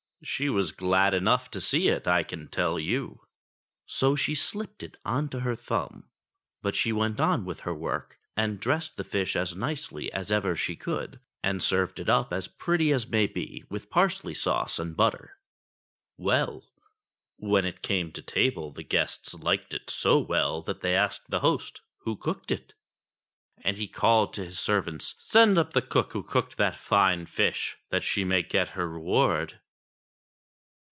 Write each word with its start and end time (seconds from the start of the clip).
She 0.23 0.49
was 0.51 0.71
glad 0.71 1.15
enough 1.15 1.49
to 1.49 1.59
see 1.59 1.87
it, 1.87 2.07
I 2.07 2.21
can 2.21 2.47
tell 2.47 2.77
you; 2.77 3.21
so 3.87 4.15
she 4.15 4.35
slipped 4.35 4.83
it 4.83 4.95
on 5.03 5.29
to 5.29 5.39
her 5.39 5.55
thumb. 5.55 6.09
But 6.61 6.75
she 6.75 6.91
went 6.93 7.19
on 7.19 7.43
with 7.43 7.61
her 7.61 7.73
work, 7.73 8.19
and 8.37 8.59
dressed 8.59 8.97
the 8.97 9.03
fish 9.03 9.35
as 9.35 9.55
nicely 9.55 10.13
as 10.13 10.31
ever 10.31 10.55
she 10.55 10.75
could, 10.75 11.19
and 11.41 11.63
served 11.63 11.97
it 11.99 12.07
up 12.07 12.31
as 12.31 12.47
pretty 12.47 12.93
as 12.93 13.07
may 13.09 13.25
be, 13.25 13.63
with 13.71 13.89
parsley 13.89 14.35
sauce 14.35 14.77
and 14.77 14.95
butter. 14.95 15.39
Well! 16.17 16.65
when 17.37 17.65
it 17.65 17.81
came 17.81 18.11
to 18.11 18.21
table 18.21 18.69
the 18.69 18.83
guests 18.83 19.33
liked 19.33 19.73
it 19.73 19.89
so 19.89 20.19
well 20.19 20.61
that 20.61 20.81
they 20.81 20.95
asked 20.95 21.31
the 21.31 21.39
host 21.39 21.81
who 22.01 22.15
cooked 22.15 22.51
it.? 22.51 22.75
And 23.63 23.75
he 23.77 23.87
called 23.87 24.35
to 24.35 24.45
his 24.45 24.59
servants, 24.59 25.15
"Send 25.17 25.57
up 25.57 25.71
the 25.71 25.81
cook 25.81 26.13
who 26.13 26.21
cooked 26.21 26.57
that 26.57 26.75
fine 26.75 27.25
fish, 27.25 27.77
that 27.89 28.03
she 28.03 28.23
may 28.23 28.43
get 28.43 28.69
her 28.77 28.87
reward." 28.87 29.59